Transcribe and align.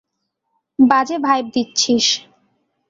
বাজে 0.79 1.17
ভাইব 1.17 1.45
দিচ্ছিস! 1.53 2.05